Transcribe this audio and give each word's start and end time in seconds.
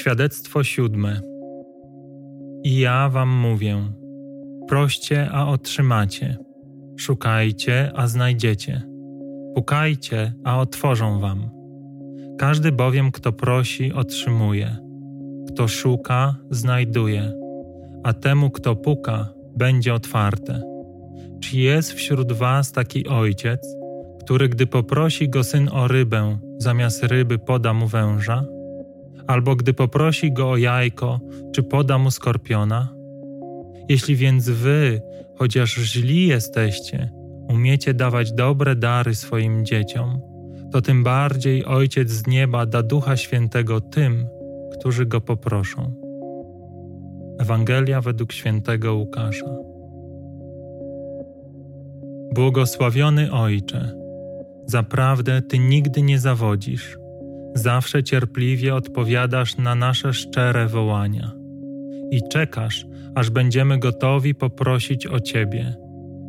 Świadectwo 0.00 0.64
siódme. 0.64 1.20
I 2.64 2.78
ja 2.78 3.08
wam 3.08 3.28
mówię: 3.28 3.76
proście, 4.68 5.30
a 5.30 5.46
otrzymacie, 5.46 6.36
szukajcie, 6.96 7.92
a 7.94 8.06
znajdziecie, 8.06 8.82
pukajcie, 9.54 10.32
a 10.44 10.60
otworzą 10.60 11.20
wam. 11.20 11.50
Każdy 12.38 12.72
bowiem, 12.72 13.12
kto 13.12 13.32
prosi, 13.32 13.92
otrzymuje, 13.92 14.76
kto 15.48 15.68
szuka, 15.68 16.36
znajduje, 16.50 17.32
a 18.04 18.12
temu, 18.12 18.50
kto 18.50 18.76
puka, 18.76 19.28
będzie 19.56 19.94
otwarte. 19.94 20.62
Czy 21.40 21.58
jest 21.58 21.92
wśród 21.92 22.32
was 22.32 22.72
taki 22.72 23.06
ojciec, 23.08 23.76
który, 24.20 24.48
gdy 24.48 24.66
poprosi 24.66 25.28
go 25.28 25.44
syn 25.44 25.68
o 25.72 25.88
rybę, 25.88 26.38
zamiast 26.58 27.02
ryby 27.02 27.38
poda 27.38 27.72
mu 27.74 27.86
węża? 27.86 28.59
Albo 29.30 29.56
gdy 29.56 29.74
poprosi 29.74 30.32
go 30.32 30.50
o 30.50 30.56
jajko, 30.56 31.20
czy 31.54 31.62
poda 31.62 31.98
mu 31.98 32.10
skorpiona? 32.10 32.88
Jeśli 33.88 34.16
więc 34.16 34.48
wy, 34.48 35.02
chociaż 35.38 35.74
źli 35.74 36.26
jesteście, 36.26 37.10
umiecie 37.48 37.94
dawać 37.94 38.32
dobre 38.32 38.76
dary 38.76 39.14
swoim 39.14 39.64
dzieciom, 39.64 40.20
to 40.72 40.82
tym 40.82 41.04
bardziej 41.04 41.64
Ojciec 41.64 42.10
z 42.10 42.26
nieba 42.26 42.66
da 42.66 42.82
Ducha 42.82 43.16
Świętego 43.16 43.80
tym, 43.80 44.26
którzy 44.72 45.06
go 45.06 45.20
poproszą. 45.20 45.94
Ewangelia 47.40 48.00
według 48.00 48.32
świętego 48.32 48.94
Łukasza. 48.94 49.56
Błogosławiony 52.34 53.32
Ojcze, 53.32 53.92
zaprawdę 54.66 55.42
Ty 55.42 55.58
nigdy 55.58 56.02
nie 56.02 56.18
zawodzisz, 56.18 56.99
zawsze 57.54 58.02
cierpliwie 58.02 58.74
odpowiadasz 58.74 59.56
na 59.56 59.74
nasze 59.74 60.12
szczere 60.12 60.66
wołania. 60.66 61.32
I 62.10 62.20
czekasz, 62.32 62.86
aż 63.14 63.30
będziemy 63.30 63.78
gotowi 63.78 64.34
poprosić 64.34 65.06
o 65.06 65.20
Ciebie, 65.20 65.74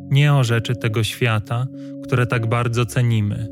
nie 0.09 0.33
o 0.33 0.43
rzeczy 0.43 0.75
tego 0.75 1.03
świata, 1.03 1.67
które 2.03 2.27
tak 2.27 2.47
bardzo 2.47 2.85
cenimy. 2.85 3.47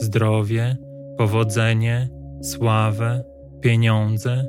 Zdrowie, 0.00 0.76
powodzenie, 1.18 2.08
sławę, 2.42 3.24
pieniądze, 3.60 4.46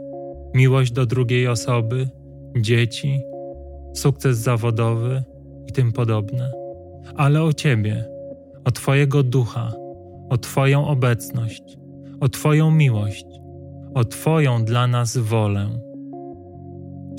miłość 0.56 0.92
do 0.92 1.06
drugiej 1.06 1.48
osoby, 1.48 2.10
dzieci, 2.58 3.22
sukces 3.96 4.38
zawodowy 4.38 5.24
i 5.68 5.72
tym 5.72 5.92
podobne, 5.92 6.52
ale 7.16 7.44
o 7.44 7.54
Ciebie, 7.54 8.06
o 8.66 8.72
Twojego 8.72 9.24
ducha, 9.24 9.72
o 10.30 10.38
Twoją 10.38 10.88
obecność, 10.88 11.78
o 12.22 12.30
Twoją 12.30 12.72
miłość, 12.72 13.26
o 13.94 14.06
Twoją 14.06 14.66
dla 14.66 14.88
nas 14.88 15.18
wolę. 15.18 15.70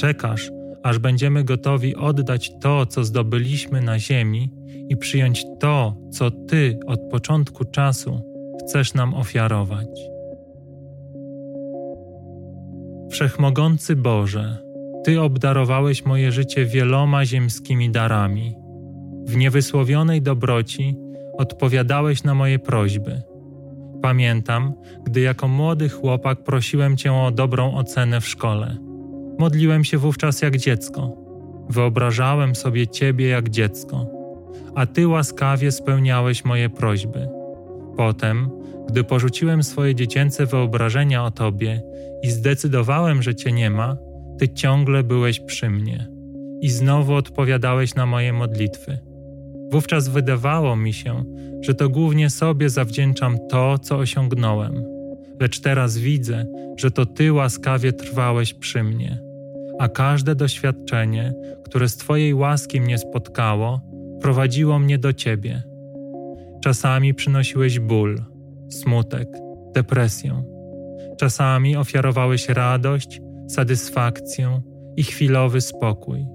Czekasz, 0.01 0.51
aż 0.83 0.99
będziemy 0.99 1.45
gotowi 1.45 1.97
oddać 1.97 2.53
to, 2.61 2.87
co 2.87 3.05
zdobyliśmy 3.05 3.81
na 3.81 3.99
ziemi 3.99 4.51
i 4.89 4.97
przyjąć 4.97 5.45
to, 5.61 5.97
co 6.13 6.31
Ty 6.31 6.79
od 6.87 7.01
początku 7.11 7.65
czasu 7.65 8.21
chcesz 8.61 8.95
nam 8.95 9.15
ofiarować. 9.15 9.89
Wszechmogący 13.11 13.97
Boże, 13.97 14.59
Ty 15.05 15.21
obdarowałeś 15.21 16.05
moje 16.05 16.33
życie 16.33 16.67
wieloma 16.67 17.25
ziemskimi 17.27 17.91
darami. 17.91 18.57
W 19.27 19.37
niewysłowionej 19.37 20.23
dobroci 20.23 20.97
odpowiadałeś 21.39 22.25
na 22.25 22.35
moje 22.35 22.59
prośby. 22.59 23.32
Pamiętam, 24.03 24.75
gdy 25.05 25.21
jako 25.21 25.49
młody 25.49 25.89
chłopak 25.89 26.45
prosiłem 26.45 26.97
Cię 26.97 27.13
o 27.13 27.31
dobrą 27.31 27.75
ocenę 27.75 28.21
w 28.21 28.29
szkole. 28.29 28.77
Modliłem 29.39 29.85
się 29.85 29.99
wówczas 29.99 30.43
jak 30.43 30.57
dziecko. 30.57 31.17
Wyobrażałem 31.69 32.55
sobie 32.55 32.89
Ciebie 32.89 33.29
jak 33.29 33.49
dziecko, 33.49 34.07
a 34.75 34.87
Ty 34.87 35.09
łaskawie 35.09 35.73
spełniałeś 35.73 36.45
moje 36.45 36.71
prośby. 36.71 37.29
Potem, 37.97 38.51
gdy 38.89 39.05
porzuciłem 39.05 39.63
swoje 39.63 39.95
dziecięce 39.95 40.47
wyobrażenia 40.47 41.25
o 41.25 41.31
Tobie 41.31 41.83
i 42.23 42.31
zdecydowałem, 42.31 43.23
że 43.23 43.35
Cię 43.35 43.53
nie 43.53 43.71
ma, 43.71 43.97
Ty 44.39 44.49
ciągle 44.49 45.03
byłeś 45.03 45.41
przy 45.41 45.71
mnie 45.71 46.09
i 46.61 46.71
znowu 46.71 47.15
odpowiadałeś 47.15 47.95
na 47.95 48.07
moje 48.07 48.33
modlitwy. 48.33 49.12
Wówczas 49.73 50.09
wydawało 50.09 50.77
mi 50.77 50.93
się, 50.93 51.25
że 51.61 51.75
to 51.75 51.89
głównie 51.89 52.31
sobie 52.31 52.71
zawdzięczam 52.71 53.39
to, 53.51 53.79
co 53.79 53.97
osiągnąłem, 53.97 54.85
lecz 55.41 55.61
teraz 55.61 55.99
widzę, 55.99 56.47
że 56.77 56.91
to 56.91 57.07
Ty 57.07 57.33
łaskawie 57.33 57.93
trwałeś 57.93 58.55
przy 58.55 58.83
mnie, 58.83 59.19
a 59.79 59.89
każde 59.89 60.35
doświadczenie, 60.35 61.33
które 61.65 61.89
z 61.89 61.97
Twojej 61.97 62.35
łaski 62.35 62.81
mnie 62.81 62.99
spotkało, 62.99 63.81
prowadziło 64.21 64.79
mnie 64.79 64.99
do 64.99 65.13
Ciebie. 65.13 65.63
Czasami 66.63 67.15
przynosiłeś 67.15 67.79
ból, 67.79 68.25
smutek, 68.71 69.29
depresję. 69.75 70.45
Czasami 71.17 71.77
ofiarowałeś 71.77 72.49
radość, 72.49 73.21
satysfakcję 73.49 74.61
i 74.97 75.05
chwilowy 75.05 75.61
spokój. 75.61 76.32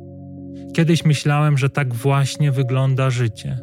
Kiedyś 0.74 1.06
myślałem, 1.06 1.58
że 1.58 1.70
tak 1.70 1.94
właśnie 1.94 2.52
wygląda 2.52 3.10
życie, 3.10 3.60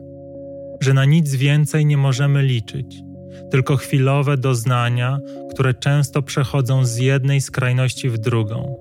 że 0.81 0.95
na 0.95 1.05
nic 1.05 1.35
więcej 1.35 1.87
nie 1.87 1.97
możemy 1.97 2.43
liczyć, 2.43 3.03
tylko 3.51 3.77
chwilowe 3.77 4.37
doznania, 4.37 5.19
które 5.51 5.75
często 5.75 6.23
przechodzą 6.23 6.85
z 6.85 6.97
jednej 6.97 7.41
skrajności 7.41 8.11
w 8.11 8.19
drugą. 8.19 8.77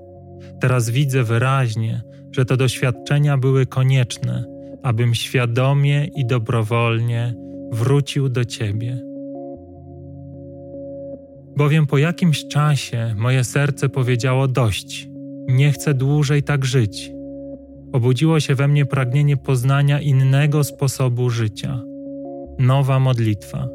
Teraz 0.61 0.89
widzę 0.89 1.23
wyraźnie, 1.23 2.01
że 2.31 2.45
te 2.45 2.57
doświadczenia 2.57 3.37
były 3.37 3.65
konieczne, 3.65 4.45
abym 4.83 5.15
świadomie 5.15 6.05
i 6.15 6.25
dobrowolnie 6.25 7.35
wrócił 7.71 8.29
do 8.29 8.45
Ciebie. 8.45 9.01
Bowiem 11.57 11.87
po 11.87 11.97
jakimś 11.97 12.47
czasie 12.47 13.15
moje 13.17 13.43
serce 13.43 13.89
powiedziało 13.89 14.47
dość, 14.47 15.09
nie 15.47 15.71
chcę 15.71 15.93
dłużej 15.93 16.43
tak 16.43 16.65
żyć. 16.65 17.12
Obudziło 17.93 18.39
się 18.39 18.55
we 18.55 18.67
mnie 18.67 18.85
pragnienie 18.85 19.37
poznania 19.37 20.01
innego 20.01 20.63
sposobu 20.63 21.29
życia. 21.29 21.81
Nowa 22.59 22.99
modlitwa. 22.99 23.67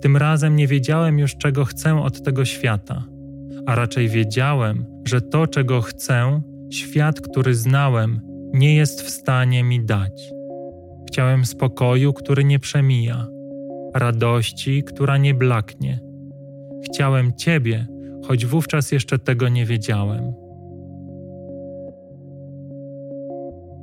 Tym 0.00 0.16
razem 0.16 0.56
nie 0.56 0.66
wiedziałem 0.66 1.18
już, 1.18 1.36
czego 1.36 1.64
chcę 1.64 2.02
od 2.02 2.22
tego 2.22 2.44
świata, 2.44 3.04
a 3.66 3.74
raczej 3.74 4.08
wiedziałem, 4.08 4.86
że 5.04 5.20
to, 5.20 5.46
czego 5.46 5.80
chcę, 5.80 6.40
świat, 6.70 7.20
który 7.20 7.54
znałem, 7.54 8.20
nie 8.52 8.76
jest 8.76 9.02
w 9.02 9.10
stanie 9.10 9.64
mi 9.64 9.84
dać. 9.84 10.30
Chciałem 11.08 11.44
spokoju, 11.44 12.12
który 12.12 12.44
nie 12.44 12.58
przemija, 12.58 13.26
radości, 13.94 14.82
która 14.82 15.16
nie 15.16 15.34
blaknie. 15.34 16.00
Chciałem 16.84 17.32
Ciebie, 17.36 17.86
choć 18.26 18.46
wówczas 18.46 18.92
jeszcze 18.92 19.18
tego 19.18 19.48
nie 19.48 19.66
wiedziałem. 19.66 20.32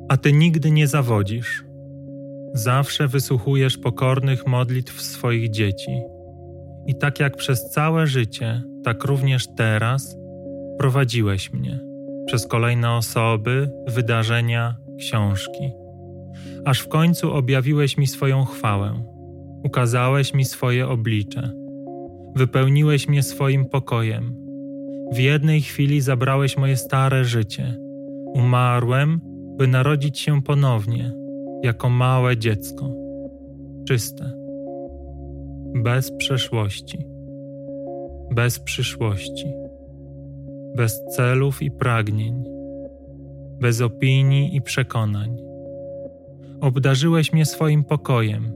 A 0.09 0.17
Ty 0.17 0.33
nigdy 0.33 0.71
nie 0.71 0.87
zawodzisz. 0.87 1.63
Zawsze 2.53 3.07
wysłuchujesz 3.07 3.77
pokornych 3.77 4.47
modlitw 4.47 5.01
swoich 5.01 5.49
dzieci. 5.49 6.01
I 6.87 6.95
tak 6.95 7.19
jak 7.19 7.35
przez 7.35 7.69
całe 7.69 8.07
życie, 8.07 8.61
tak 8.83 9.03
również 9.03 9.47
teraz 9.55 10.17
prowadziłeś 10.77 11.53
mnie 11.53 11.79
przez 12.25 12.47
kolejne 12.47 12.91
osoby, 12.91 13.69
wydarzenia, 13.87 14.75
książki 14.99 15.71
aż 16.65 16.79
w 16.79 16.87
końcu 16.87 17.33
objawiłeś 17.33 17.97
mi 17.97 18.07
swoją 18.07 18.45
chwałę, 18.45 19.03
ukazałeś 19.63 20.33
mi 20.33 20.45
swoje 20.45 20.87
oblicze, 20.87 21.51
wypełniłeś 22.35 23.07
mnie 23.07 23.23
swoim 23.23 23.65
pokojem. 23.65 24.35
W 25.13 25.17
jednej 25.17 25.61
chwili 25.61 26.01
zabrałeś 26.01 26.57
moje 26.57 26.77
stare 26.77 27.25
życie. 27.25 27.77
Umarłem, 28.25 29.21
by 29.57 29.67
narodzić 29.67 30.19
się 30.19 30.41
ponownie, 30.41 31.11
jako 31.63 31.89
małe 31.89 32.37
dziecko, 32.37 32.89
czyste, 33.87 34.31
bez 35.75 36.11
przeszłości, 36.11 37.05
bez 38.31 38.59
przyszłości, 38.59 39.53
bez 40.75 41.05
celów 41.15 41.61
i 41.61 41.71
pragnień, 41.71 42.43
bez 43.59 43.81
opinii 43.81 44.55
i 44.55 44.61
przekonań 44.61 45.45
obdarzyłeś 46.61 47.33
mnie 47.33 47.45
swoim 47.45 47.83
pokojem, 47.83 48.51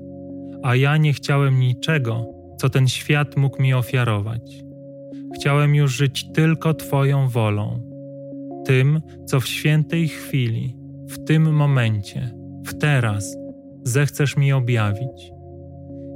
a 0.63 0.75
ja 0.75 0.97
nie 0.97 1.13
chciałem 1.13 1.59
niczego, 1.59 2.25
co 2.57 2.69
ten 2.69 2.87
świat 2.87 3.37
mógł 3.37 3.61
mi 3.61 3.73
ofiarować. 3.73 4.63
Chciałem 5.35 5.75
już 5.75 5.95
żyć 5.95 6.31
tylko 6.31 6.73
Twoją 6.73 7.27
wolą, 7.27 7.81
tym, 8.65 9.01
co 9.25 9.39
w 9.39 9.47
świętej 9.47 10.07
chwili, 10.07 10.75
w 11.09 11.25
tym 11.25 11.53
momencie, 11.53 12.33
w 12.65 12.77
teraz 12.77 13.37
zechcesz 13.83 14.37
mi 14.37 14.53
objawić. 14.53 15.31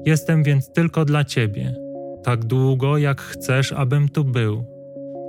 Jestem 0.06 0.44
więc 0.44 0.72
tylko 0.72 1.06
dla 1.06 1.24
Ciebie, 1.24 1.76
tak 2.24 2.46
długo 2.46 2.98
jak 2.98 3.22
chcesz, 3.22 3.72
abym 3.72 4.10
tu 4.10 4.24
był, 4.24 4.64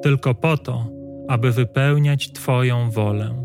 tylko 0.03 0.35
po 0.35 0.57
to, 0.57 0.87
aby 1.29 1.53
wypełniać 1.53 2.33
Twoją 2.33 2.91
wolę. 2.91 3.45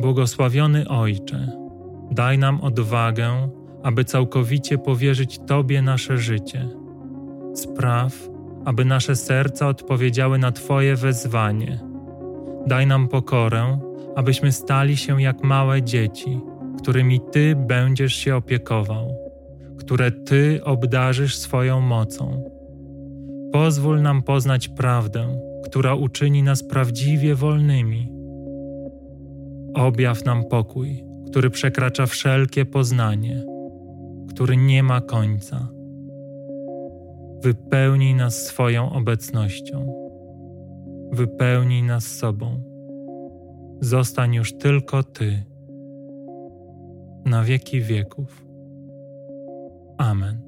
Błogosławiony 0.00 0.88
Ojcze, 0.88 1.52
daj 2.10 2.38
nam 2.38 2.60
odwagę, 2.60 3.48
aby 3.82 4.04
całkowicie 4.04 4.78
powierzyć 4.78 5.38
Tobie 5.46 5.82
nasze 5.82 6.18
życie. 6.18 6.68
Spraw, 7.54 8.28
aby 8.66 8.84
nasze 8.84 9.16
serca 9.16 9.68
odpowiedziały 9.68 10.38
na 10.38 10.52
Twoje 10.52 10.96
wezwanie. 10.96 11.80
Daj 12.66 12.86
nam 12.86 13.08
pokorę, 13.08 13.78
abyśmy 14.16 14.52
stali 14.52 14.96
się 14.96 15.22
jak 15.22 15.44
małe 15.44 15.82
dzieci, 15.82 16.40
którymi 16.78 17.20
Ty 17.32 17.56
będziesz 17.56 18.14
się 18.14 18.36
opiekował, 18.36 19.16
które 19.78 20.10
Ty 20.10 20.60
obdarzysz 20.64 21.36
swoją 21.36 21.80
mocą. 21.80 22.50
Pozwól 23.52 24.02
nam 24.02 24.22
poznać 24.22 24.68
prawdę, 24.68 25.38
która 25.64 25.94
uczyni 25.94 26.42
nas 26.42 26.68
prawdziwie 26.68 27.34
wolnymi. 27.34 28.12
Objaw 29.74 30.24
nam 30.24 30.44
pokój, 30.44 31.04
który 31.30 31.50
przekracza 31.50 32.06
wszelkie 32.06 32.64
poznanie, 32.64 33.42
który 34.28 34.56
nie 34.56 34.82
ma 34.82 35.00
końca. 35.00 35.75
Wypełnij 37.46 38.14
nas 38.14 38.44
swoją 38.44 38.92
obecnością. 38.92 39.86
Wypełnij 41.12 41.82
nas 41.82 42.06
sobą. 42.06 42.62
Zostań 43.80 44.34
już 44.34 44.52
tylko 44.52 45.02
Ty. 45.02 45.44
Na 47.24 47.44
wieki 47.44 47.80
wieków. 47.80 48.46
Amen. 49.98 50.45